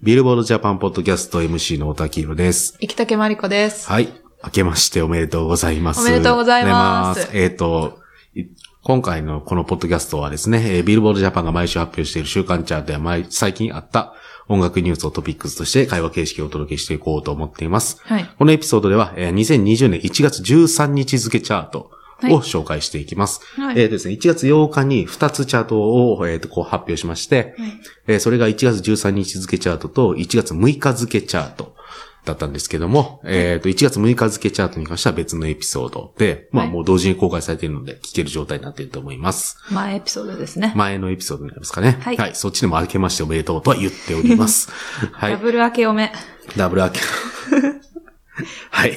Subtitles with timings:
[0.00, 2.78] ビルボードジャパンポッドキャスト MC の大滝宏です。
[2.80, 3.86] 生竹まりこです。
[3.86, 4.08] はい。
[4.42, 6.00] 明けましておめでとうございます。
[6.00, 7.98] おめでとうございますえっ、と、
[8.34, 8.44] い
[8.82, 14.14] 今回のこのポッドキャストはですね、えービルボードジャパンが毎週発表している週間チャートや毎最近あった
[14.48, 18.00] 音楽ニュースをトピックスとして会話形式をお届けしていこうと思っています。
[18.04, 18.24] はい。
[18.38, 23.40] このエピソードでは、えー2020年1月13日付チャートはいを紹介していきます。
[23.56, 27.72] はいえーとですね、1月8日に2つチャートを、えーとこう発表しまして、はい
[28.08, 31.74] えーそれが1月13日付チャートと1月6日付チャート
[32.24, 39.56] だったんですけども、えっ、と、1月6日付チャートに関しては別のエピソードで、まあはいもう同時に公開されているので聞ける状態になっていると思います。
[39.70, 40.72] 前エピソードですね。
[40.76, 41.98] 前のエピソードになりますかね。
[42.00, 44.70] はいそっちでも明けましておめでとうとは言っております。
[45.12, 45.32] はい。
[45.32, 46.12] ダブル明けおめ。
[46.56, 47.00] ダブル明け。
[48.80, 48.96] はい。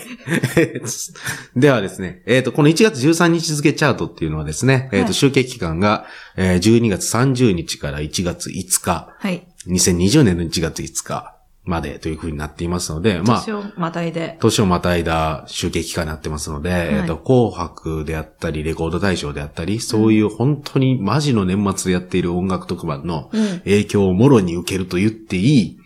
[1.59, 6.05] ではですね、えっ、と、この1月13日付チャートっていうのはですね、えっ、と、はい集計期間が、
[6.37, 9.47] えー12月30日から1月5日、はい。
[9.67, 14.37] 2020年の1月5日までというふうになっていますので、まあ年、をまたいで。
[14.39, 25.77] 年をまたいだ集計期間になってますので、えっ、と、紅白であったり、レコード大賞であったり、そういう本当にマジの年末でやっている音楽特番のうん影響をもろに受けると言っていい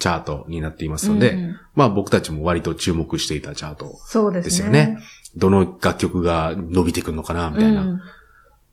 [0.00, 1.56] チャートになっていますので、うんうん。
[1.76, 4.98] まあ僕たちも割と注目していたチャートそうですよね。
[5.36, 7.94] どの楽曲が伸びてくるのかな、みたいな、うん。
[7.96, 7.98] っ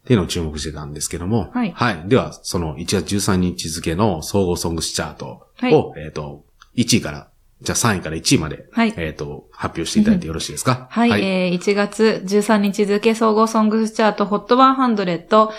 [0.07, 1.75] ていうのを注目してたんですけども、はい。
[2.07, 5.73] では、その1月13日付の総合ソングスチャートを、はい。
[6.05, 6.43] えっ、と、
[6.75, 7.29] 1位から、
[7.61, 8.93] じゃあ3位から1位まで、はい。
[8.97, 10.87] えっ、と、発表していただいてよろしいですか？
[10.89, 15.49] はい、えー、1月13日付総合ソングスチャート HOT100。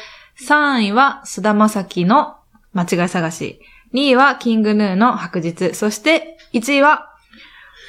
[0.47, 2.37] 3位は菅田将暉の
[2.73, 3.61] 間違い探し。
[3.95, 5.75] 2位はキングヌーの白日。
[5.75, 7.15] そして1位は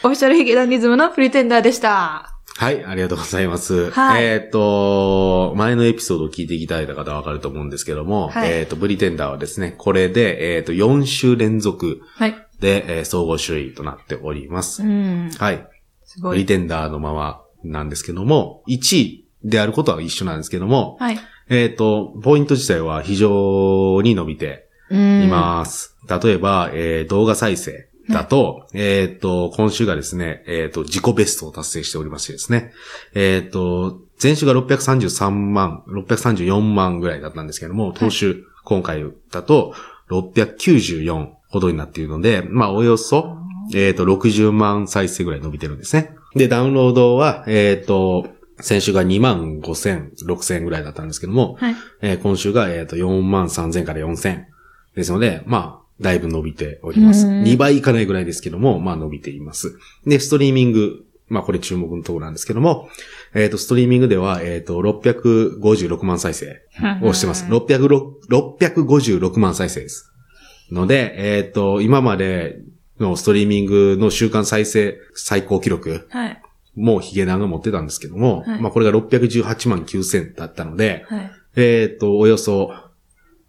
[0.03, 2.39] オフィシャルヒゲダンディズムのプリテンダーでした。
[2.55, 3.89] はい、ありがとうございます。
[3.91, 12.35] はいえっ、と、前のエピソードを聞いていただいた方はわかると思うんですけども、はいえっ、と、ブリテンダーはですね、これで、えっ、と、4週連続はい。
[12.59, 14.83] で、えー総合首位となっております。
[14.83, 15.31] うん。
[15.37, 15.67] はい。
[16.03, 16.35] すごい。
[16.35, 21.19] ブリテンダーのままなんですけども、1位であることは一緒なんですけども、はい。
[21.49, 24.68] えっ、と、ポイント自体は非常に伸びてうん。
[24.91, 25.95] います。
[26.07, 32.71] 例えば、えー動画再生だと、えっ、と、今週がですね、えっ、と、自己ベストを達成しておりましてですね、
[33.13, 39.73] えっ、と、前週が633万、634万ぐらいだったんですけども、当週、今回だと
[40.09, 43.37] 694ほどになっているので、まあ、およそ、
[43.73, 46.15] えっ、と、60万再生ぐらい伸びてるんですね。
[46.35, 48.27] で、ダウンロードは、えっ、と、
[48.59, 51.75] 先週が2万5千、6千ぐらいだったんですけども、はい。
[52.01, 54.47] えー今週が、えっ、と、4万3千から4千
[54.99, 57.27] ですので、まあ、だいぶ伸びております。
[57.27, 59.77] うん2倍いかないぐらいですけども、まあ伸びています。
[60.05, 62.89] で、ストリーミング、まあこれ注目のところなんですけども、
[63.33, 66.61] えっ、と、ストリーミングでは、えっ、と、656万再生
[67.03, 67.45] をしてます。
[67.45, 70.11] 606 656万再生です。
[70.71, 72.59] ので、えっ、と、今まで
[72.99, 76.41] のストリーミングの週間再生最高記録、はい。
[76.75, 81.31] もうヒゲダンが持ってたんですけども、はいまあこれが618万9000だったので、はい。
[81.55, 82.71] えっ、と、およそ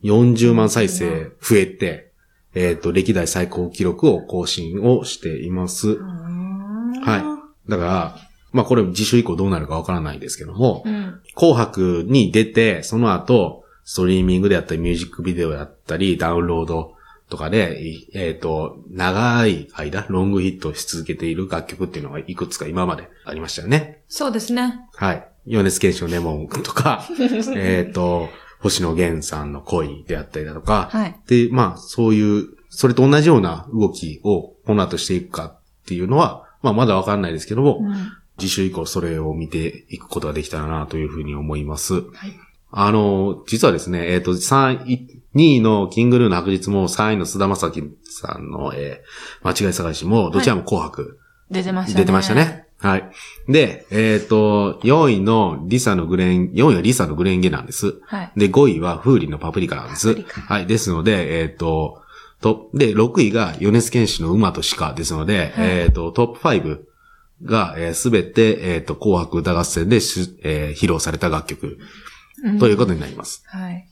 [0.03, 2.13] 40万再生増えて、
[2.55, 5.99] えっ、と、歴代最高記録を更新をしています。
[5.99, 6.05] は。
[7.03, 8.17] はいだから、
[8.53, 11.21] まあこれ自主以降どうなるかわからないですけども、うん。
[11.35, 16.95] 紅白に出て、その後、ストリーミングであったり、ミュージックビデオだったり、ダウンロード
[17.29, 24.03] とかで、いえっ、と、長い間、ロングヒットし続けている楽曲っていうのがいくつか今までありましたよね。
[24.09, 24.81] そうですね。
[24.95, 25.27] はい。
[25.47, 27.07] 米津玄師のレモンとか、
[27.55, 28.29] えっと、
[28.61, 31.17] 星野源さんの恋であったりだとか、はい。
[31.27, 41.95] で、まあ、そういう、それと同じような動きをこの後していくかっていうのは、まあ、まだわかんないですけども、うん次週以降それを見ていくことができたらなというふうに思います。
[41.95, 42.33] はい。
[42.73, 51.19] あの、実はですね、えっ、と、3位、2位のキングルーの白日も3位の菅田正樹さんの、えー間違い探しも、どちらも紅白
[51.51, 52.01] 出てましたね。
[52.01, 52.67] 出てましたね。
[52.81, 53.11] はい。
[53.47, 58.01] で、えっ、と、4位のリサのグレン、4位はリサのグレンゲなんです。
[58.07, 58.33] はい。
[58.37, 60.23] で、5位はフーリンのパプリカなんです。
[60.23, 60.67] はい。
[60.67, 62.03] ですので、えっ、と、
[62.41, 66.81] と、で、6位が米津玄師の馬と鹿ですので、はいえっ、と、トップ5
[67.45, 71.79] が、えすべて、えっ、と、紅白歌合戦でし、えー披露された楽曲
[72.59, 73.43] ということになります。
[73.47, 73.87] はい。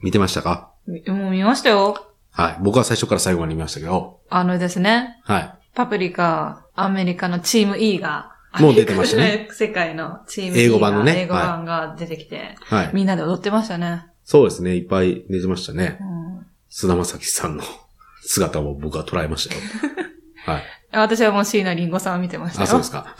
[0.00, 0.70] 見てましたか？
[1.06, 2.04] もう見ましたよ。
[2.32, 2.56] はい。
[2.60, 5.54] 僕は最初から最後まで見ましたけど、あのですね、はい。
[5.74, 9.48] パプリカ、アメリカのチーム E が、もう出てましたね。
[9.52, 12.90] 世界のチーム E が英語版のね英語版が出てきて、はい。
[12.92, 14.06] みんなで踊ってましたね。
[14.24, 14.76] そうですね。
[14.76, 16.04] いっぱい出てましたねう。
[16.04, 17.64] ん菅田将暉さんの
[18.22, 19.60] 姿を僕は捉えましたよ。
[20.46, 20.62] はい。
[20.92, 22.64] 私はもう椎名林檎さんを見てましたよ。
[22.64, 23.16] あ、そうですか。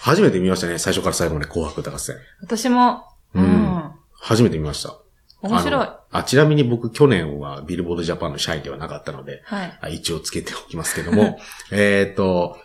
[0.00, 0.78] 初めて見ましたね。
[0.78, 2.16] 最初から最後まで紅白歌合戦。
[2.40, 3.04] 私も、
[3.34, 3.92] ううんん。
[4.20, 4.94] 初めて見ました。
[5.42, 5.88] 面白い。
[6.10, 9.78] あちなみに僕去年はビルボードジャパンの社員ではなかったので、はい。
[9.82, 11.38] あ一応つけておきますけども、
[11.70, 12.58] えっと、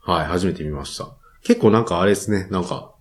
[0.00, 1.08] はい、初めて見ました。
[1.42, 2.92] 結構なんかあれですね、なんか、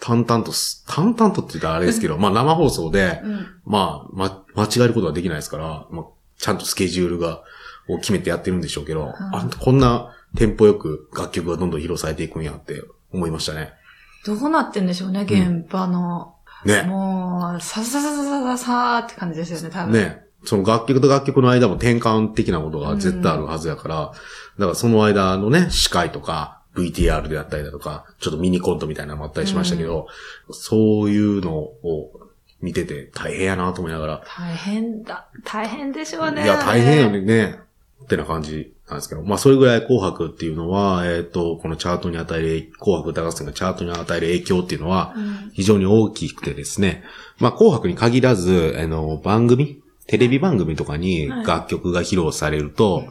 [0.00, 3.46] 淡々とす、淡々とって言ったらあれですけど、まあ生放送で、うん。
[3.64, 6.04] まあ、ま、間違えることはできないですから、まあ、
[6.38, 7.42] ちゃんとスケジュールが、
[7.88, 12.82] を決めてやってるんでしょうけど、あこんなテンポよく楽曲がどんどん披露されていくんやって
[13.12, 13.72] 思いましたね。
[14.26, 16.34] どうなってんでしょうね、現場の。
[16.64, 16.82] ね。
[16.82, 19.92] もう、ささささささって感じですよね、多分。
[19.92, 20.24] ね。
[20.44, 23.96] その楽曲と楽曲の間も転換的なことが絶対あるはずやから、
[24.58, 30.06] だからその間のね、司会とか、VTR であったりだとか、ちょっとミニコントみたいなのもあったりしましたけど、
[30.50, 32.10] そういうのを
[32.60, 35.28] 見てて大変やなと思いながら、大変だ。
[35.44, 36.44] 大変でしょうね。
[36.44, 37.58] いや、大変よね。
[38.04, 39.22] ってな感じなんですけど。
[39.22, 47.02] まあ、それぐらい紅白っていうのは、えっ、と、このチャートに与える、紅白歌合戦がチャートに与える影響っていうのは、うん非常に大きくてですね。
[47.38, 53.04] まあ、紅白に限らず、あの、番組、テレビ番組とかにはい楽曲が披露されると、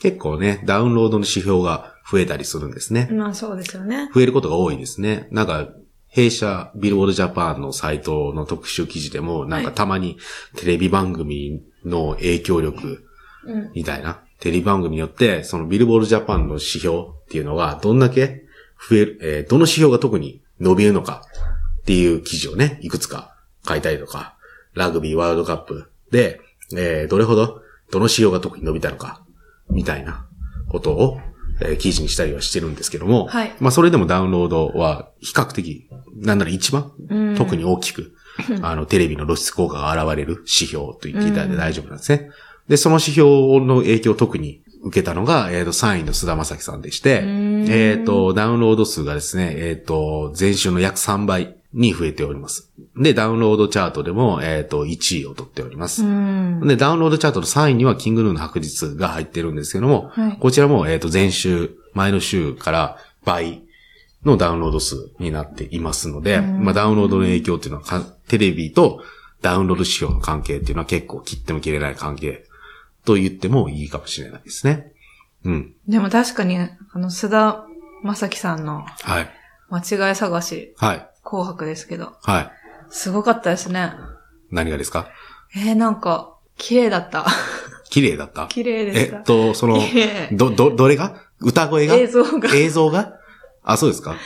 [0.00, 3.08] 結構ね、ダウンロードの指標が増えたりするんですね。
[3.12, 4.10] まあそうですよね。
[4.14, 5.28] 増えることが多いですね。
[5.30, 5.68] なんか、
[6.08, 10.18] 弊社、ビルボードジャパンのサイトの特集記事でも、なんかたまに
[10.56, 13.04] テレビ番組の影響力
[13.46, 13.72] うん。
[13.74, 18.44] みたいな、テレビ番組によって、そのビルボードジャパンの指標っていうのが、どんだけ
[18.90, 21.22] 増える、えーどの指標が特に伸びるのか
[21.80, 23.34] っていう記事をね、いくつか
[23.66, 24.36] 書いたりとか、
[24.74, 26.42] ラグビーワールドカップで、
[26.76, 29.24] えーどれほど、どの指標が特に伸びたのか、
[29.70, 30.26] みたいな
[30.68, 31.20] ことを、
[31.62, 38.12] えー記事にしたりはしてるんですけども、はいまあそれでもダウンロードは比較的、なんなら一番、うん特に大きく、
[38.60, 42.28] あの、テレビの露出効果が現れる指標と言っていただいて大丈夫なんですね。
[42.68, 52.70] で、その指標の影響を特に受けたのが、えっ、と、3位の須田正樹さんでして、んえっ、と、ダウンロード数がですね、えっ、と、前週の約3倍に増えております。
[52.96, 56.04] で、ダウンロードチャートでも、えっ、と、1位を取っております。
[56.04, 56.60] うん。
[56.66, 63.62] で、ダウンロードチャートの3位には、キングヌーの白日が入ってるんですけども、はいこちらも、えっ、と、前週、前の週から倍
[64.24, 69.02] のダウンロード数になっていますので、まあ、ダウンロードの影響っていうのはか、テレビと
[69.42, 72.44] ダウンロード指標の関係っていうのは結構切っても切れない関係
[73.04, 74.92] と言ってもいいかもしれないですね。
[75.44, 75.74] うん。
[75.88, 77.66] でも確かに、あの、須田
[78.02, 79.30] 正樹さんのはい。
[79.70, 81.08] 間違い探し、はい。
[81.22, 82.50] 紅白ですけど、はい。
[82.90, 83.92] すごかったですね。
[84.50, 85.08] 何がですか？
[85.56, 87.26] えー、なんか、綺麗だった。
[87.90, 88.46] 綺麗だった？
[88.48, 89.16] 綺麗でした。
[89.18, 89.78] えっと、その
[90.32, 91.16] ど、ど、どれが？
[91.40, 91.94] 歌声が？
[91.94, 92.54] 映像が。
[92.54, 93.14] 映像が？
[93.62, 94.16] あ、そうですか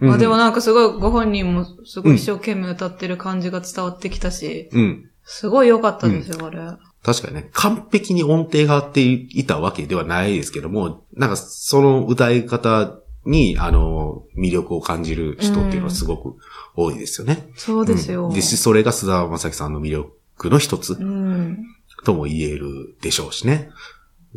[0.00, 5.10] まあでもうんなんかすごい、ご本人もすごい一生懸命歌ってる感じが伝わってきたし、うん。
[5.22, 6.58] すごい良かったですよ、これ。
[7.04, 16.36] 確かにね、完璧に音程が合っていたわけではないですけども、なんかその歌い方に、あの、魅力を感じる人っていうのはすごく
[16.74, 17.50] 多いですよね。
[17.56, 18.30] そうですよ。
[18.30, 21.58] んで、それが須田正樹さんの魅力の一つうん。
[22.04, 23.70] とも言えるでしょうしね。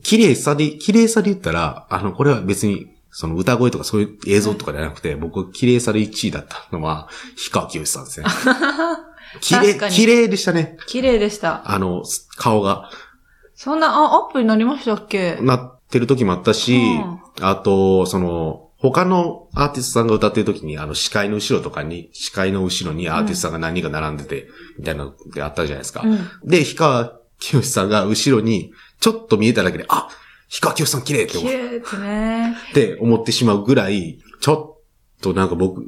[0.04, 8.28] 綺麗さで、綺麗さで言ったら、あの、これは別に、その歌声とかそういう映像とかじゃなくて、僕、綺麗さで1位だったのは、氷川きよしさんですね。
[9.42, 10.78] 綺麗、綺麗でしたね。
[10.88, 11.70] 綺麗でした。
[11.70, 12.04] あの、
[12.38, 12.90] 顔が。
[13.56, 15.38] そんな、あ、アップになりましたっけ？
[15.42, 24.48] なってる時もあったし、うんあと、その、他のアーティストさんが歌ってる時に、あの、視界の後ろとかに、視界の後ろにアーティストさんが何人か並んでて、
[24.80, 26.02] みたいなのってあったじゃないですか。
[26.04, 26.18] うん。
[26.44, 30.08] で、氷川きよしさんが後ろに、ちょっと見えただけで、あ
[30.50, 32.56] 氷川きよしさん綺麗って思っ綺麗ですね。
[32.74, 35.82] て思ってしまうぐらい、ちょっとなんか僕、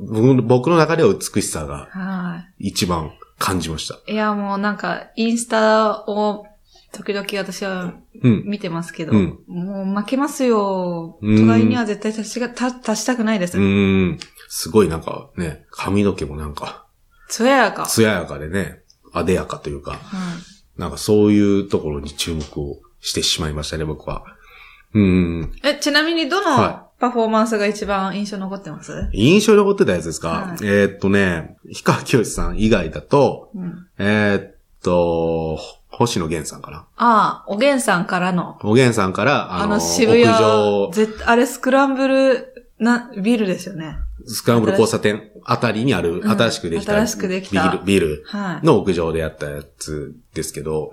[0.44, 4.00] 僕の中では美しさがは一番感じました。
[4.08, 4.14] い。
[4.14, 6.46] いや、もうなんか、インスタを、
[6.92, 8.44] 時々私はうん。
[8.46, 11.18] 見てますけど、うんもう負けますよ。
[11.22, 13.58] うん隣には絶対足しが、た足したくないです。
[13.58, 14.20] うーん。
[14.50, 16.86] すごいなんかね、髪の毛もなんか、
[17.30, 17.86] つややか。
[17.86, 18.82] 艶やかでね、
[19.14, 20.00] あでやかというか、はい
[20.80, 24.24] なんかそういうところに注目をしてしまいましたね、僕は。
[24.94, 25.52] うん。
[25.64, 30.58] え、ちなみにどのはパフォーマンスが一番印象残ってます、印象に残ってたやつですか、はい。
[30.64, 36.78] えーっとね、氷川きよしさん以外だと、うん、えーっと、星野源さんかな？
[36.78, 43.98] ああ、おげんさんからの、おげんさんから、あの、あの渋谷屋上、絶あれスクランブルな、ビルですよね。
[44.26, 46.30] スクランブル交差点あたりにある、うん。
[46.30, 47.70] 新しくできた、新しくできた。
[47.72, 48.24] ビル、ビル。
[48.28, 48.66] はい。
[48.66, 50.92] の屋上でやったやつですけど、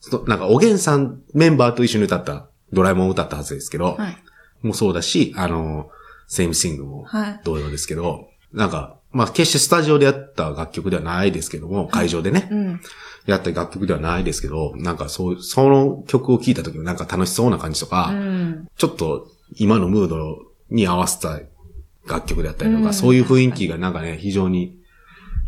[0.00, 4.16] そなんか、おげんさんメンバーと一緒に歌った、ドラえもんを歌ったはずですけど、はい。
[4.66, 5.90] もそうだし、あの、
[6.26, 7.40] セイムシングもはい。
[7.44, 12.80] 同様ですけど、なんか、まあ、決してスタジオでやった楽曲ではないですけども、会場でね、うん。
[13.26, 18.68] やった楽曲ではないですけど、なんかそう、その曲を聴いた時のなんか楽しそうな感じとか、うん。
[18.76, 20.38] ちょっと今のムード
[20.70, 21.40] に合わせた
[22.06, 24.76] 楽曲であったりとか、うんそういう雰囲気がなんかね、非常に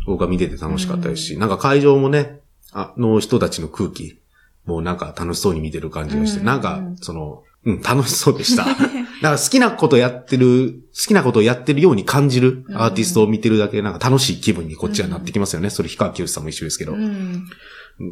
[0.05, 2.39] 僕は見てて楽しかったですし、なんか会場もね、
[2.71, 4.19] あの人たちの空気、
[4.65, 8.63] もうなんか楽しそうに見てる感じがして、うんなんか、その、うん、楽しそうでした。
[8.65, 15.69] だから好きなことやってる、好きなことをやってるように感じるアーティストを見てるだけ、なんか楽しい気分にこっちはなってきますよね。
[15.69, 16.93] それ、氷川きよしさんも一緒ですけど。
[16.93, 17.43] うん。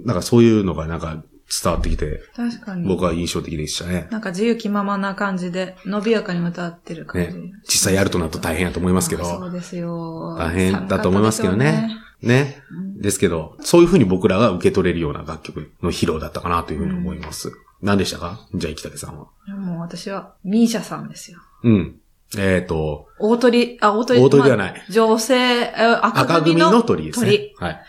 [0.04, 1.24] なんかそういうのがなんか
[1.64, 2.86] 伝わってきて、確かに。
[2.86, 4.08] 僕は印象的でしたね。
[4.12, 7.76] なんか自由気ままな感じで、伸びやかに歌ってる感ねじ。。
[7.76, 10.36] 実際やるとなると大変やと思いますけど、そうですよ。
[10.38, 12.62] 大変だと思いますけどねね。
[12.98, 17.54] ですけど、そういうふうに僕らが受け取れるような楽曲の披露だったかなというふうに思います。
[17.82, 18.40] 何でしたか？
[18.54, 19.28] じゃあ、生竹さんは。
[19.48, 21.40] いやもう私は、ミーシャさんですよ。
[21.64, 21.96] うん。
[22.38, 24.20] えっ、と、大鳥、あ、大鳥。
[24.22, 27.54] 大鳥ではないまあ女性、え赤赤組組のの鳥ですね鳥。
[27.58, 27.82] はい。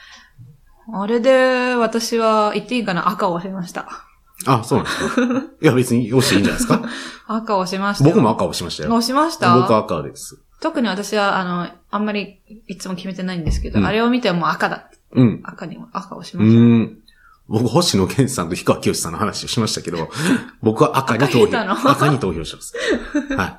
[0.93, 3.09] あれで、私は言っていいかな？
[3.09, 3.89] 赤を押しました。
[4.47, 5.23] あ、そうなんですか。
[5.63, 6.83] いや、別に押していいんじゃないですか？
[7.27, 8.15] 赤を押しましたよ。
[8.15, 8.91] 僕も赤を押しましたよ。
[8.95, 9.57] 押しました？
[9.59, 10.39] 僕は赤です。
[10.61, 14.91] 特に私は、あの、あんまりいつも決めてないんですけど、うんあれを見てもう赤だ。
[15.13, 15.41] うん。
[15.45, 16.57] 赤にも赤を押しうました。
[16.59, 16.99] ーん。
[17.49, 20.09] 僕、星野源さんと氷川きよしさんの話をしましたけど、
[20.63, 21.91] 僕は赤に投票。
[21.91, 22.75] 赤に投票してます。
[23.35, 23.59] は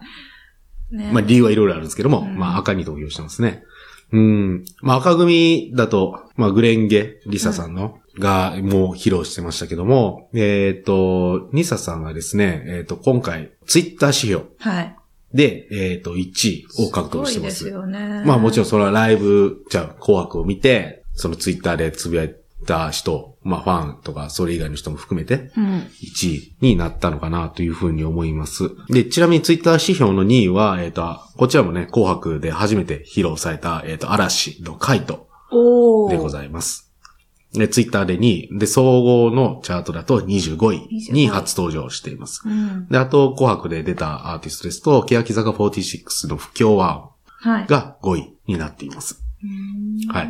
[0.91, 0.95] い。
[0.95, 3.63] ねまあ理由はいろいろあるんですけども、うんまあ赤に投票してますね。
[4.11, 4.65] うん。
[4.81, 14.95] まあ赤組だと、まあグレンゲ、リサさんの、がもう披露してましたけども、えっ、と、リサさんがですね、えっ、と、今回、ツイッター指標はい。
[15.33, 17.65] で、えっ、と、1位を獲得してます。
[17.65, 18.23] ごいですよね。
[18.25, 25.89] まあもちろんそれはライブ、じゃあ紅白を見て、そのツイッターでつぶやいた人、まあファンとかそれ以外の人も含めて、うん。
[26.03, 28.71] 1位になったのかなというふうに思います。
[28.89, 35.27] で、ちなみにツイッター指標の2位は、えっ、と、こちらもね、紅白で初めて披露された、えっ、と、嵐のカイト。
[36.09, 36.91] でございます。
[37.53, 38.59] で、ツイッターで2位。
[38.59, 42.41] で、総合のチャートだと25位に初登場しています。
[42.45, 42.87] うん。
[42.89, 47.67] で、あと、紅白で出たアーティストですと、欅坂46の不協和音はい。
[47.67, 49.23] が5位になっています。
[49.43, 50.29] うんはい。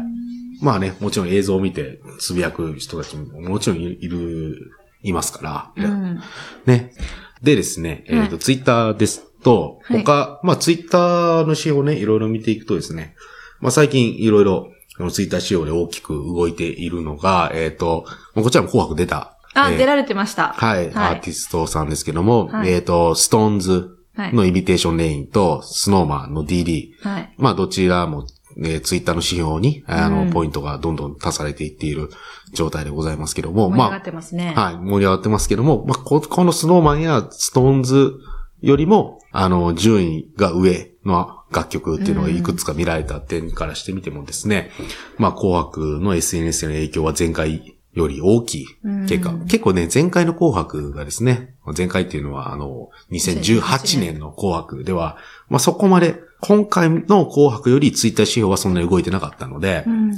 [0.61, 4.71] まあね、もちろん映像を見てつぶやく人たちももちろんいいる、
[5.03, 5.85] いますから。
[5.85, 6.19] うん。
[6.65, 6.93] ね。
[7.41, 13.15] でですね、えっ、はいと、ツイッターですと、はい他、まあツイッターの仕様をね、いろいろ見ていくとですね、
[13.59, 14.71] まあ最近いろいろ、
[15.11, 19.37] ツイッター指標で大きく動いているのが、えっ、と、まあこちらも紅白出た。
[19.53, 20.53] あ、えー出られてました。
[20.53, 24.33] はい、アーティストさんですけども、はいえっ、と、 SixTONES はい。
[24.33, 27.33] の Imitation Rain と、 Snow Man の DD、はい。
[27.37, 28.25] まあ、どちらも、
[28.63, 30.29] えーツイッターの指標に、あの、うん。
[30.31, 32.09] ポイントがどんどん足されていっている
[32.53, 34.53] 状態でございますけども、盛り上がまってますね。
[34.55, 38.13] あ、はい、盛り上がってますけども、まあ、ここの Snow Man や SixTONES
[38.61, 44.71] よりも、あの、順位が上の楽曲っていうのがいくつか見られた点からしてみてもですね、
[45.17, 48.67] まあ、紅白の SNS への影響は前回より大きい。
[49.07, 49.45] 結果、うん。
[49.45, 55.17] 結構ね、前回の紅白がですね、前回っていうのは、あの、2018年の紅白では、
[55.49, 60.15] まあ、そこまで、今回の紅白よりツイッター指標はそんなに動いてなかったので、うん。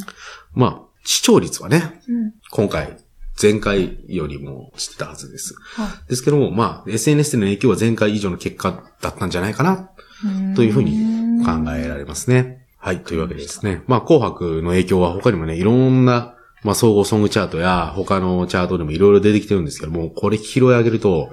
[0.53, 2.33] まあ、視聴率はね、うん。
[2.51, 2.97] 今回、
[3.41, 5.55] 前回よりもしてたはずです。
[5.75, 9.91] はですけども、まあ、SNS での影響は前回以上の結果だったんじゃないかな、
[10.55, 12.67] というふうに考えられますね。
[12.77, 13.83] はい、というわけでですね。
[13.88, 21.31] まあ、紅白の影響は他にもね、いろんな、まあ、総合ソングチャートや他のチャートでもいろいろ出てきてるんですけども、これ拾い上げると、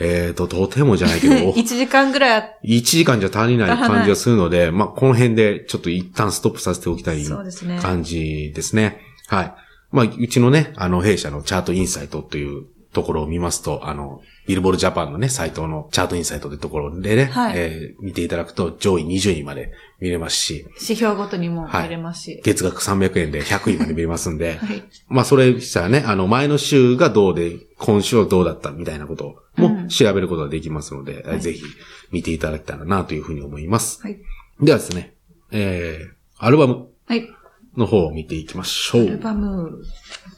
[0.00, 7.78] えっ、と、とてもじゃないけど、 1時間ぐらいあっ1時間じゃ足りない感じがするので、まあ、この辺でちょっと一旦ストップさせておきたいそうですね。
[7.82, 9.00] 感じですね。
[9.26, 9.54] はい。
[9.90, 22.40] まあ、うちのね、あの、弊社のチャートインサイトというところを見ますと、あの、ビルボールジャパンのね、サイトのチャートインサイトというところでね、はいえー見ていただくと上位20位まで見れますし、指標ごとにも見れますし。
[22.44, 24.82] 月額300円で100位まで見れますんで、 はい。
[25.08, 31.62] まあ、それしたらね、あの、前の週がどうで、今週はどうだったみたいなことうんも調べることができますので、はいぜひ
[32.10, 34.00] 見ていただけたらなというふうに思います。
[34.02, 34.18] はい。
[34.60, 35.14] ではですね、
[35.50, 37.28] えー、アルバムはい。
[37.76, 39.18] の方を見ていきましょアルう。
[39.18, 39.82] バム、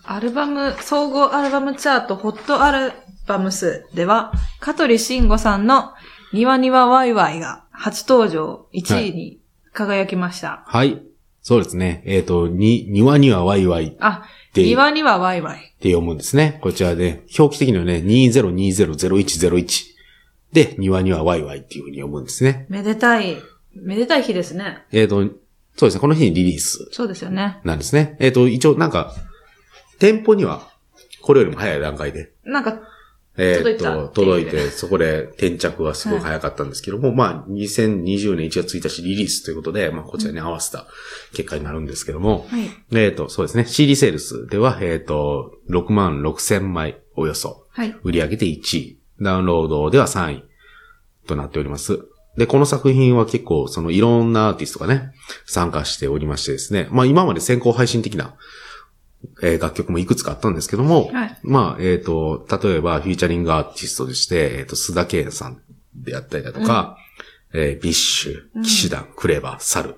[0.04, 2.92] アルバム、総合アルバムチャート、ホットアル
[3.26, 5.94] バム数では、香取慎吾さんの
[6.32, 9.40] ニワニワワイワイが初登場1位に
[9.72, 10.64] 輝きました。
[10.66, 11.02] はい。
[11.42, 12.02] そうですね。
[12.04, 15.74] えっ、と、に、庭にはワイワイっあ、てニワニワワイワイ。
[15.80, 16.58] て読むんですね。
[16.62, 19.90] こちらで、表記的にはね、20200101
[20.52, 22.66] で、庭にはワイワイっていうふうに読むんですね。
[22.68, 23.36] めでたい、
[23.74, 24.84] めでたい日ですね。
[24.92, 25.22] えっ、と、
[25.76, 26.00] そうですね。
[26.00, 27.60] この日にリリースそうですよね。
[27.64, 28.16] なんですね。
[28.18, 29.14] えっ、と、一応なんか、
[29.98, 30.68] 店舗には、
[31.22, 32.80] これよりも早い段階で、なんか、
[33.40, 40.86] えっ、届いたと、っていう届いて、そこで転着がすごく早かったんですけども、まあ、2020年1月1日リリースということで、まあ、こちらに合わせた
[41.32, 42.70] 結果になるんですけども、はい。
[42.92, 43.64] えっ、と、そうですね。
[43.64, 47.96] CD セールスでは、えっ、と、6万6千枚およそはい。
[48.02, 49.00] 売り上げて1位。
[49.22, 50.44] ダウンロードでは3位
[51.26, 52.00] となっております。
[52.36, 55.12] で、この作品は結構、そのいろんなアーティストがね、
[55.46, 56.88] 参加しておりましてですね。
[56.90, 58.34] まあ今まで先行配信的な
[59.42, 61.38] えー楽曲もいくつかあったんですけども、はい。
[61.42, 65.60] まあ、えっ、と、例えば、フィーチャリングアーティストとして、えっ、と、須田圭さん
[65.94, 66.96] であったりだとか、
[67.52, 69.96] えービッシュ、騎士団、クレバ、サル、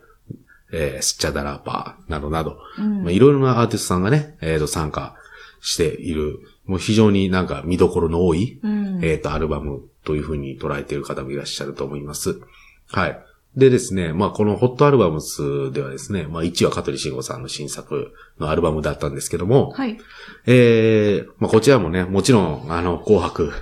[0.72, 3.04] えースチャダラパーなどなど、うん。
[3.04, 5.14] まあ、いろいろなアーティストさんがね、えっ、と、参加
[5.60, 9.04] している、もう非常になんか見どころの多い、うん。
[9.04, 12.40] えっ、と、アルバムというふうに捉えている方もいらっしゃると思います。
[12.88, 13.24] はい。
[13.56, 19.98] でですね、まあ、このホットアルバムスではですね、まあ、1は香取慎吾さんの新作のアルバムだったんですけども、はい。
[20.46, 23.52] えー、まあ、こちらもね、もちろん、あの、紅白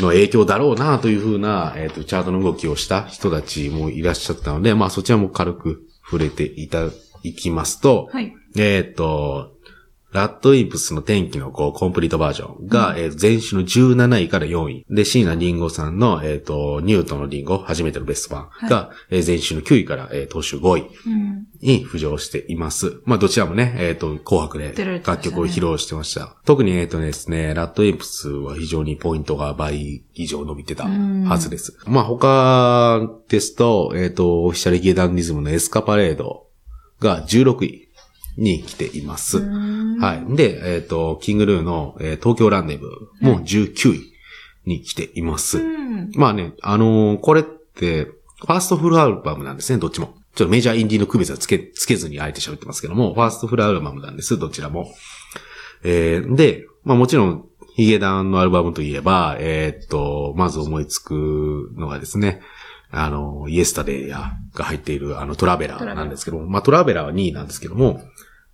[0.00, 6.92] の影響だろうなというふうな、えっ、と、チャートの動きをした人たちもいらっしゃったので、まあ、そちらも軽く触れていただ
[7.36, 8.34] きますと、はい。
[8.56, 9.51] えっ、と、
[10.12, 14.86] ラッドインプスの天気のこうコンプリートバージョンが、えー前週の17位から4位。
[14.90, 21.46] で、椎名林檎さんの、えっ、と、ニュートンのリンゴ、初めてのベスト版が、えー前週の9位から、えー、当週5位うん。
[21.60, 23.00] に浮上しています。
[23.04, 26.36] まあ、どちらもね、えっ、と、紅白で楽曲を披露してました。
[26.44, 31.78] 特に、えっ、とですね、ラッドインプスは非常にポイントが倍以上伸びてたはずです。
[31.86, 36.48] まあ、他ですと、えっ、と、オフィシャルゲダンディズムのエスカパレード
[37.00, 37.91] が16位
[38.36, 39.38] に来ています。
[39.38, 40.36] はい。
[40.36, 44.12] で、えっ、と、キングルーの、えー東京ランデブーも19位
[44.64, 45.58] に来ています。
[45.58, 46.10] うん。
[46.14, 50.14] まあね、あのーこれって、ファーストフルアルバムなんですね、どっちも。
[50.34, 54.92] ちょっとメジャーインディーの区別はつけ、つけずにあえて喋ってますけども、ファーストフルアルバムなんです、どちらも。
[55.84, 62.40] えーで、まあもちろん、ヒゲダンのアルバムといえば、えーっと、まず思いつくのがですね、
[62.90, 68.02] あの、イエスタデイヤが入っているあのトラベラーなんですけども、まあトラベラーは2位なんですけども、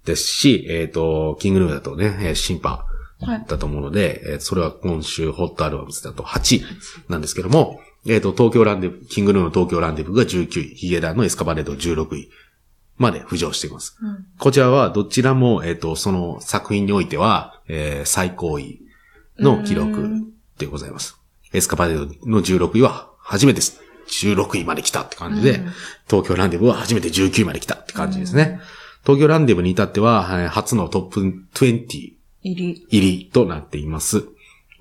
[0.04, 2.86] ですし、えーっと、キングルームだとね、えーシンパ
[3.20, 3.44] はい。
[3.48, 6.64] だと思うので、えーそれは今週ホットアルバムズだと8位
[7.08, 12.30] なんですけども、えっ、と、東京ランデブ、キングルーの東京ランデブが19位、ヒゲダンのエスカバレード16位
[12.96, 13.96] まで浮上しています。
[14.00, 18.80] うんこちらはどちらも、えっ、と、その作品においては、えー最高位
[19.38, 20.08] の記録
[20.58, 21.16] でございます。
[21.52, 25.72] エスカバレードの16位は初めて16位まで来たって感じで、うん
[26.08, 28.60] 東京ランデブは初めて19位まで来たって感じですね。
[29.02, 31.20] 東京ランデブに至っては、はい初のトップ
[31.54, 31.88] 20
[32.42, 32.86] 入り。
[32.90, 34.24] 入りとなっています。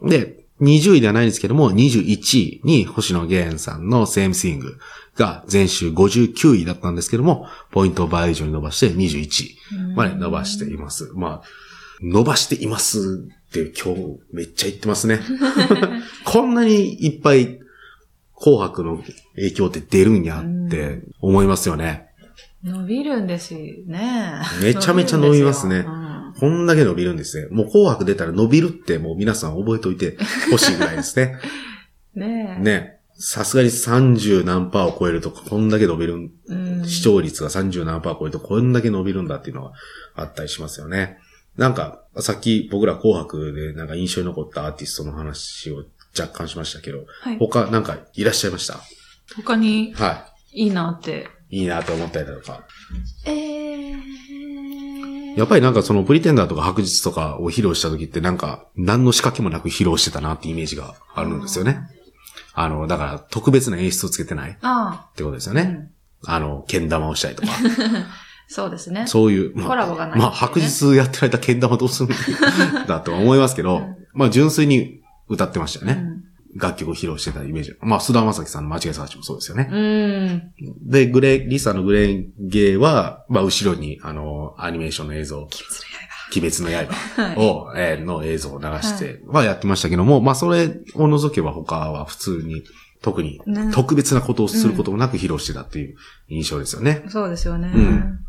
[0.03, 4.79] で、20位ではないんですけども、21位に星野源さんのセームスイング
[5.15, 11.11] が前週59位だったんですけども、ポイントを倍以上に伸ばして21位まで伸ばしています。
[11.13, 11.47] まあ、
[12.01, 15.19] 伸ばしていますって今日めっちゃ言ってますね。
[16.25, 17.59] こんなにいっぱい
[18.35, 19.03] 紅白の
[19.35, 22.06] 影響って出るんやって思いますよね。
[22.67, 24.41] 伸びるんですよね。
[24.61, 25.85] めちゃめちゃ伸びますね
[26.39, 27.47] こんだけ伸びるんですね。
[27.49, 30.17] もう紅白出たら伸びるってもう皆さん覚えておいて
[30.51, 31.39] ほしいぐらいですね。
[32.15, 32.61] う んねえ。
[32.61, 32.93] ね。
[33.19, 36.85] さすがに30何パーを超えるとこんだけ伸びるん、うん。
[36.85, 39.71] 視聴率が30何パーを超えるとこんだけ伸びるんだっていうのが
[40.15, 41.17] あったりしますよね。
[41.57, 45.85] なんか、さっき僕ら紅白でなんか印象に残ったアーティストの話を
[46.17, 47.37] 若干しましたけど、はい。
[47.39, 48.79] 他なんかいらっしゃいました？
[49.35, 49.93] 他に？
[49.95, 51.27] はいいなって。
[51.49, 51.61] い。
[51.61, 52.63] いいなと思ったりだとか。
[53.25, 53.97] えー。
[55.37, 61.79] やっぱりなんかそのプリテンダーとか白日とかを披露した時ってなんか何の仕掛けもなく披露してたなってイメージがあるんですよね。
[62.53, 65.15] あの、だから特別な演出をつけてないっああ。
[65.15, 65.89] てことですよね。
[66.23, 66.33] うん。
[66.33, 67.49] あの、剣玉をしたりとか。
[68.49, 69.05] そうですね。
[69.05, 76.01] そういう、まあコラボがないねまあ、白日やってられた剣玉どうするんだとは思いますけど、うんまあ、純粋に歌ってましたよね。
[76.01, 76.16] うん
[76.55, 77.75] 楽曲を披露してたイメージ。
[77.81, 79.69] まあ、須田正樹さんの間違い探しもそうですよね。
[79.71, 80.53] うん。
[80.89, 85.47] で、グレー、リサのグレーゲーは、まあ、後ろに、あの、アニメーションの映像、
[86.35, 86.69] 鬼滅の
[87.15, 87.35] 刃はい。
[87.37, 92.63] を、えーの映像を流してはやってましたけども、まあ、それを除けば他は普通に、
[93.01, 95.95] 特にね特別なことをすることもなく披露してたっていう
[96.29, 97.03] 印象ですよね。
[97.09, 97.71] そうですよね。
[97.73, 98.19] うん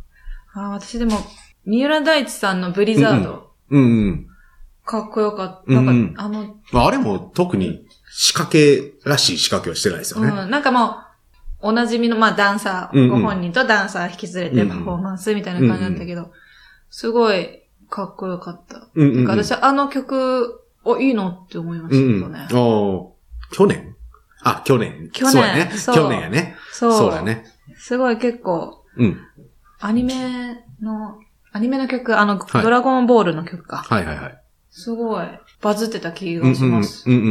[0.54, 1.18] あ私でも、
[1.64, 4.26] 三浦大知さんのブリザード、うんうん。
[4.84, 5.72] かっこよかった。
[5.72, 7.86] うんうんなんか、あの、まあ、あれも特に
[8.20, 10.26] 仕掛けらしい仕掛けはしてないですよね。
[10.26, 10.86] うん、なんかも
[11.62, 16.32] う、おなじみの、まあ、ダンサー、うんうんご本人とダンサー引き連れてパフォーマンスみたいな感じだったけど、
[16.90, 18.88] すごいかっこよかった。
[18.92, 19.26] うんうんうん。
[19.28, 22.32] 私、あの曲、お、いいのって思いましうんうん。
[22.32, 22.48] たね。
[22.60, 23.94] おー去年？
[24.42, 25.10] あ、去年。
[25.12, 25.70] 去年そうやね。
[25.94, 26.56] 去年やね。
[26.72, 26.92] そう。
[26.92, 27.22] そうだ。
[27.22, 27.44] ね。
[27.76, 29.20] すごい結構、うん。
[29.78, 31.20] アニメの、
[31.52, 33.76] アニメの曲、あの、はいドラゴンボールの曲か。
[33.76, 34.42] はいはいはい。
[34.78, 35.26] すごい、
[35.60, 36.52] バズってた気うんうんうん。
[36.52, 37.10] がします。
[37.10, 37.22] うんうん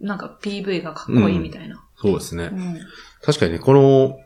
[0.00, 0.06] うん。
[0.06, 1.80] なんか PV がかっこいいみたいな。
[1.96, 2.54] そうですねう。
[2.56, 2.78] ん。
[3.22, 4.18] 確かにね、この、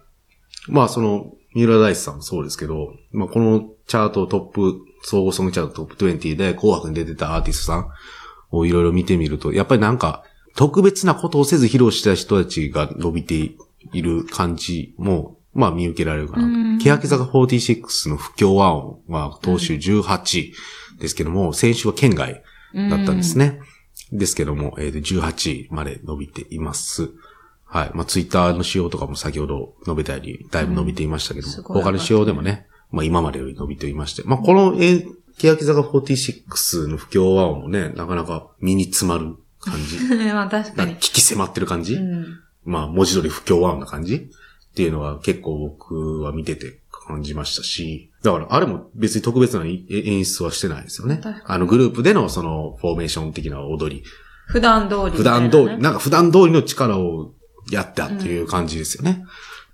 [0.69, 7.89] まあその、三浦大知さんもそうですけど、まあこのチャートトップ、総合ソングチャートトップ20で紅白に出てたアーティストさん
[8.51, 10.25] をいろいろ見てみると、やっぱりなんか、
[10.57, 13.53] 特別なことをせず披露した人たちが伸びて
[13.93, 16.49] いる感じも、まあ見受けられるかなと。
[16.49, 20.55] うん欅坂46の不協和音は当週18位
[20.99, 22.43] ですけども、先週は県外
[22.75, 23.61] だったんですね。
[24.13, 27.11] ですけども、えーと、18位まで伸びています。
[27.65, 27.91] はい。
[27.95, 35.07] まあ、ツイッターの仕様とかも先ほど述べたように、だいぶ伸びていましたけども、うん他の仕様でもね、まあ、今までより伸びていまして、まあ、この、えー、
[35.39, 39.99] 欅坂46の不協和音もね、なかなか身に詰まる感じ。
[40.33, 40.99] まあ確かにか。
[40.99, 42.41] 聞き迫ってる感じ、うん。
[42.65, 44.31] まあ、文字通り不協和音な感じ
[44.73, 46.79] っていうのは結構僕は見てて
[47.13, 51.21] 感じましたし、だからあれも別に特別な演出はしてないですよね。
[51.45, 54.05] あのグループでのそのフォーメーション的な踊り、
[54.47, 55.11] 普段通りね。
[55.11, 57.33] 普段通り、なんか普段通りの力を
[57.71, 59.25] やったっていう感じですよね。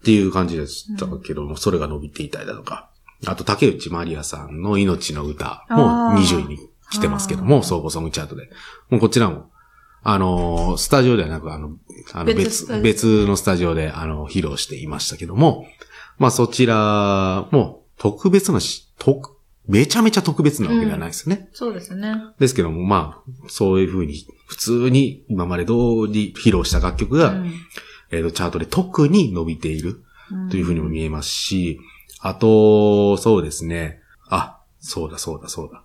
[0.01, 2.91] っていう感じでしたけども、それが伸びていたりだとか。
[3.27, 6.59] あと、竹内まりやさんの命の歌もあー20位に
[6.91, 8.51] 来てますけどあも、総合ソングチャートで。
[8.91, 9.51] もうこちらも、
[10.05, 11.73] あのースタジオではなく、あの、
[12.13, 15.67] あの別別のスタジオで、あの、披露していましたけども、
[16.19, 21.49] まあそちらも特別なし、特、めちゃめちゃ特別なわけではないですよね。
[21.53, 22.15] そうですね。
[22.39, 25.73] ですけども、まあ、そういうふうに、普通に今まで通
[26.09, 27.53] り披露した楽曲が、うん
[28.11, 31.79] えっ、と、チャートで特に伸びているうんというふうにも見えますし、
[32.21, 34.01] あと、そうですね。
[34.29, 35.85] あ、そうだそうだそうだ。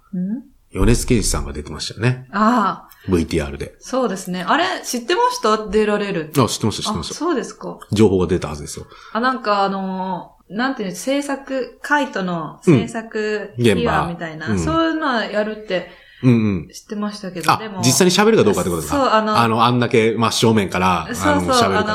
[0.74, 2.28] うん米津玄師さんが出てましたよね。
[2.32, 3.76] ああ、VTR で。
[3.80, 4.44] そうですね。
[4.48, 5.68] あれ、知ってました？
[5.68, 6.32] 出られる。
[6.38, 7.14] あ、知ってました、知ってあ、ました。
[7.16, 7.78] そうですか。
[7.92, 8.86] 情報が出たはずですよ。
[9.14, 15.90] あ、なんかあのーなんていうの、制作、カイトの制作うん現場秘話みたいな、うんそういうのやるって
[16.22, 16.34] うんう
[16.66, 16.70] ん。
[16.70, 21.94] 知ってましたけど、あでも。、実際に喋るかどうかってことですかそう、あの、あの、あんだけ真正面から、あの、そうそう、あ喋るか。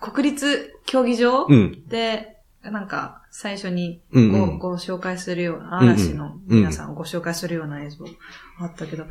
[0.00, 1.86] の、国立競技場うん。
[1.88, 8.04] で、なんか、最初にご,、うんうんご紹介するような、嵐の皆さんをご紹介するような映像
[8.60, 9.06] あったけど、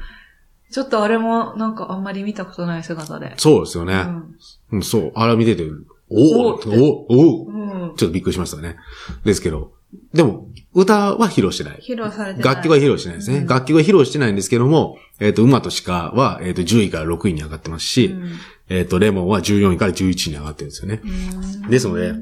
[0.71, 3.33] ちょっとあれもなんかあんまり見たことない姿で。
[3.37, 3.95] そうですよね。
[3.95, 4.35] うん。
[4.73, 5.11] うん、そう。
[5.15, 5.63] あれ見てて、
[6.09, 7.95] おおおおおうん。
[7.97, 8.77] ちょっとびっくりしましたね。
[9.25, 9.73] ですけど、
[10.13, 11.79] でも、歌は披露してない。
[11.81, 12.55] 披露されてない。
[12.55, 13.37] 楽曲は披露してないですね。
[13.39, 18.31] うん楽曲は披露してないんですけども、えっ、と、馬と鹿は、えっ、と、10位から6位に上がってますし、うん
[18.69, 21.01] えっ、と、レモンは14位から11位に上がってるんですよね。
[21.03, 22.13] うんですので、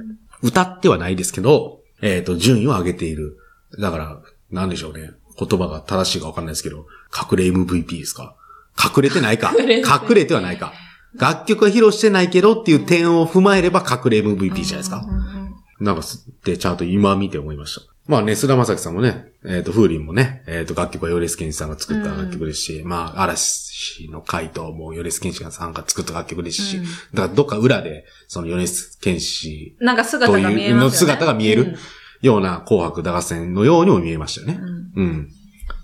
[0.41, 3.37] 歌ってはないですけど、えっ、と、順位を上げている。
[3.79, 4.17] だから、
[4.51, 5.11] なんでしょうね。
[5.39, 6.85] 言葉が正しいかわかんないですけど、
[7.31, 8.35] 隠れ MVP ですか？
[8.83, 9.51] 隠れてないか？
[9.57, 10.73] 隠れてない隠れてはないか。
[11.15, 15.05] 楽曲は披露してないけどっていう点を踏まえれば隠れ MVP じゃないですか？
[15.79, 16.01] なんか、
[16.43, 17.81] で、ちゃんと今見て思いました。
[18.09, 30.65] まあね、菅田将暉さんもね、えっ、と、風鈴もね、えっ、と、楽曲はヨレスケンシさんが作った楽曲ですし、まあ、嵐の回答もヨレスケンシさんが作った楽曲ですし、うんだからどっか裏で、そのヨレスケンシなんか姿が見えますよね。
[30.65, 31.77] というの姿が見える
[32.21, 34.65] ような紅白歌合戦のようにも見えましたよねう。
[34.65, 34.91] ん。
[34.95, 35.29] うん。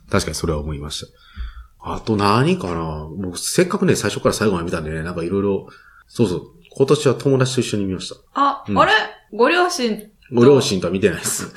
[0.09, 1.93] 確かにそれは思いました。
[1.93, 3.07] あと何かな？
[3.17, 5.67] 僕、せっかくね、最初から最後まで見たんでね、なんかいろいろ、
[6.07, 6.41] そうそう、
[6.75, 8.15] 今年は友達と一緒に見ました。
[8.33, 8.91] あ、うんあれ？
[9.31, 11.53] ご両親、ご両親とは見てないです。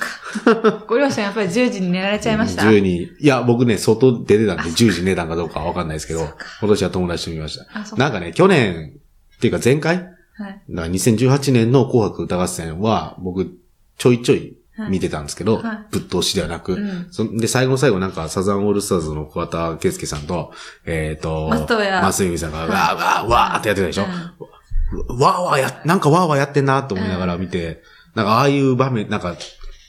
[0.87, 3.09] ご両親やっぱり10時に寝られちゃいました？10に。
[3.19, 6.27] いや、僕ね、外出てたんで10時寝たんかどうかはわかんないですけど、
[6.59, 7.95] 今年は友達と見ました。
[7.95, 8.93] なんかね、去年、
[9.37, 9.95] っていうか前回？
[9.97, 10.61] はい。
[10.69, 13.57] だから2018年の紅白歌合戦は、僕、
[13.97, 14.55] ちょいちょい
[14.89, 15.77] 見てたんですけど、はい。
[15.91, 17.07] ぶっ通しではなく、うん。
[17.11, 20.53] そで、最後の最後なんか、サザンオールスターズの桑田佳祐さんと、
[20.85, 27.81] えっ、と、松井さんが、わーわーわーってやってたでしょ、わーわーや、なんかわーわーやってんなと思いながら見て、
[28.19, 29.37] なんかああいう場面、なんか、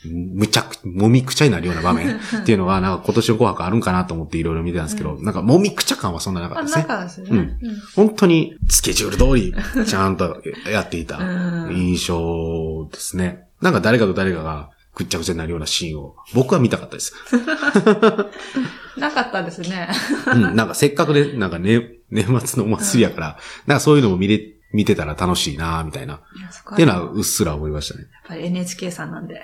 [0.04, 6.82] むちゃく、もみくちゃになるような場面 っていうのが、なんか今年の紅白あるんかなと思っていろいろ見てたんですけど、なんかもみくちゃ感はそんななかったあ、ですね。
[6.84, 7.28] 中ですね。
[7.30, 7.56] うんうん
[7.96, 13.46] 本当にスケジュール通り、ちゃんとやっていたうん印象ですね。
[13.60, 17.12] なんか誰かと誰かがぐっちゃぐちゃになるようなシーンを僕は見たかったです。
[18.96, 19.88] なかったですね。
[20.26, 24.40] うん、なんかせっかくで、なんかね、 年末のお祭りやから、なんかそういうのも見れ、
[24.72, 26.14] 見てたら楽しいなみたいな。
[26.16, 28.04] っていうのはうっすら思いましたね。
[28.12, 29.42] やっぱり NHK さんなんで。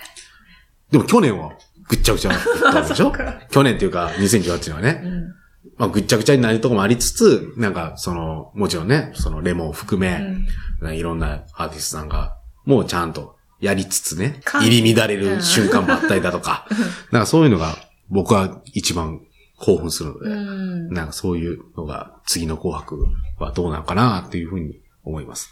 [0.91, 1.53] でも去年は
[1.89, 3.13] ぐっちゃぐちゃだったでしょ？
[3.51, 5.01] 去年っていうか2018年はね。
[5.05, 5.25] うん。
[5.79, 10.23] まあぐっちゃぐちゃになるとこもありつつ、なんかその、もちろんね、そのレモンを含め、
[10.95, 16.67] いろんなアーティストさんが、もうちゃんとやりつつね、感入り乱れる瞬間もあったりだとか、
[17.11, 17.77] なんかそういうのが
[18.09, 19.21] 僕は一番
[19.59, 20.89] 興奮するので、うん。
[20.95, 22.97] なんかそういうのが次の紅白
[23.39, 25.51] はどうなのかなっていうふうに思います。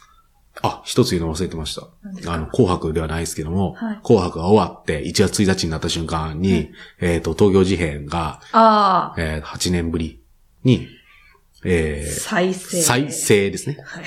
[0.61, 1.87] あ、一つ言うの忘れてました
[2.31, 10.21] あの、紅白ではないですけども、はい紅白が終わって1月1日になった瞬間に、えっ、と、東京事変が、ああ、えー8年ぶり
[10.63, 10.87] に、
[11.65, 12.81] えー再生。
[12.81, 13.11] 再。
[13.11, 13.77] 生ですね。
[13.83, 14.05] はい。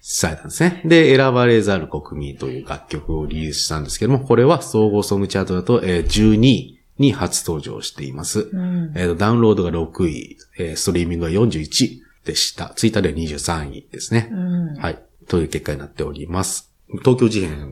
[0.00, 0.82] されたんですね。
[0.84, 8.50] で、選ばれざる国民という楽曲をリリースしたんですけども、これは総合ソングチャートだと、えー12位に初登場しています。
[8.52, 8.92] うん。
[8.94, 12.72] えーと、ダウンロードが6位、えーストリーミングが41位でした。
[12.76, 14.28] ツイッターでは23位ですね。
[14.30, 14.74] うん。
[14.76, 15.02] はい。
[15.28, 16.70] という結果になっております。
[17.02, 17.70] 東京事変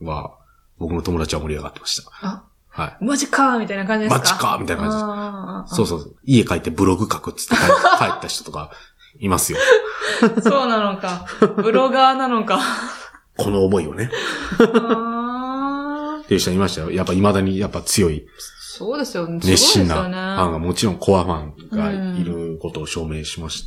[0.00, 0.34] は、
[0.78, 2.10] 僕の友達は盛り上がってました。
[2.22, 3.04] あ、はい。
[3.04, 4.18] マジかみたいな感じですか？
[4.20, 6.16] マジかみたいな感じです感そうそうそう。
[6.24, 7.60] 家帰ってブログ書くっつって帰
[7.98, 8.70] 帰った人とか
[9.18, 9.58] いますよ。
[10.36, 10.40] う。
[10.40, 11.26] そうなのか。
[11.56, 12.60] ブロガーなのか。
[13.36, 14.10] この思いをね。
[16.22, 16.90] っていう人いましたよ。
[16.90, 18.26] やっぱ未だにやっぱ強い
[18.78, 19.40] そうですよね。
[19.42, 20.08] 熱心なファ
[20.50, 20.58] ンが。
[20.60, 23.64] もちろんコアファンがいることを証明しまし、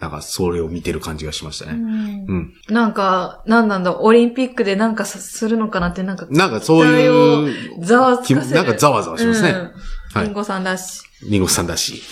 [0.00, 1.72] なんかそれを見てる感じがしましたね。
[1.72, 1.86] うん
[2.28, 2.54] うん。
[2.68, 8.56] なんか、なんなんだ、オリンピックでなんかさするのかなって、なんか、なんかそういう、ざわつかせる。
[8.56, 9.50] なんかざわざわしますね。
[9.50, 9.72] うん
[10.12, 11.02] はいリンゴさんだし。
[11.22, 12.02] リンゴさんだし。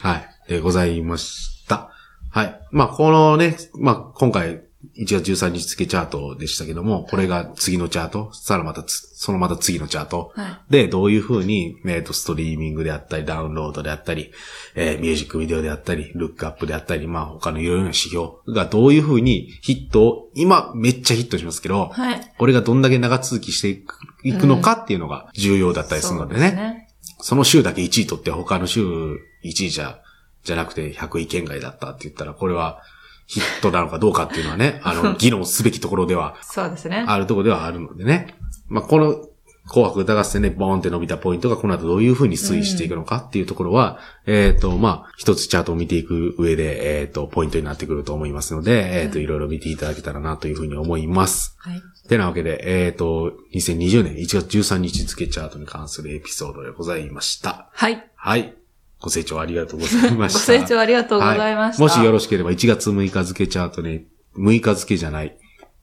[0.00, 0.28] はい。
[0.48, 1.90] でございました。
[2.30, 2.60] はい。
[2.70, 4.62] まあ、このね、まあ、今回、
[4.96, 10.32] 1月13日付チャートでしたけども、これが次のチャート、さらまたつ、そのまた次のチャート。
[10.34, 10.72] はい。
[10.72, 14.32] で、どういう風に、えっ、と、ストリーミングであったり、ダウンロードであったり、
[14.74, 22.34] えーミュージックビデオであったり、ルックアップであったり、まあ、他のいろいろな指標がどういう風にヒットを、今めっちゃヒットしますけど、はい。
[22.36, 26.40] これがどんだけ長続きしていくいくのかっていうのが重要だったりするのでね。
[26.40, 26.88] そうすね。
[27.20, 30.00] その週だけ1位取って他の週1位じゃ、
[30.44, 32.82] じゃなくて100位圏外だったって言ったら、これは
[33.26, 37.04] ヒットなのかどうかっていうのはね、 あの、議論すべきところではそうですね。
[37.06, 38.36] あるところではあるのでね。
[38.68, 39.28] まあ、この
[39.68, 51.56] 紅白歌合戦でボーンって伸びたポイントがこの後どういう風に推移していくのかっていうところは、えっ、と、まあ、一つチャートを見ていく上で、えっ、と、ポイントになってくると思いますので、えっ、と、いろいろ見ていただけたらなという風に思います。
[51.58, 51.80] はい。
[52.08, 57.70] てなわけで、えっ、と、2020年1月13日付チャートに関するエピソードでございました。
[57.72, 58.04] はい。
[58.16, 58.54] はい。
[59.02, 60.52] ご清聴ありがとうございまごした。
[60.54, 61.82] 清聴ありがとうございました。
[61.82, 64.06] はもしよろしければ1月6日付チャートに、
[64.38, 65.36] 6日付じゃない、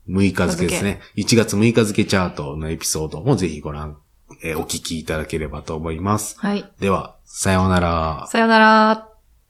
[0.08, 1.00] 6日付ですね。
[1.16, 3.98] 1月6日付チャートのエピソードもぜひご覧、
[4.42, 6.36] えーお聞きいただければと思います。
[6.38, 6.64] はい。
[6.80, 8.26] では、さようなら。
[8.28, 9.09] さよなら。